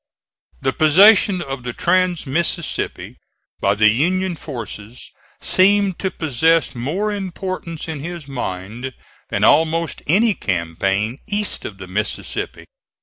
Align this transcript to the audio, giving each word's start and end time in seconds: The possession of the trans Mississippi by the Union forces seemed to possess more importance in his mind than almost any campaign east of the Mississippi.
The 0.61 0.73
possession 0.73 1.43
of 1.43 1.61
the 1.61 1.73
trans 1.73 2.25
Mississippi 2.25 3.17
by 3.59 3.75
the 3.75 3.89
Union 3.89 4.35
forces 4.35 5.11
seemed 5.39 5.99
to 5.99 6.09
possess 6.09 6.73
more 6.73 7.11
importance 7.11 7.87
in 7.87 7.99
his 7.99 8.27
mind 8.27 8.93
than 9.29 9.43
almost 9.43 10.01
any 10.07 10.33
campaign 10.33 11.19
east 11.27 11.65
of 11.65 11.77
the 11.77 11.85
Mississippi. 11.85 12.65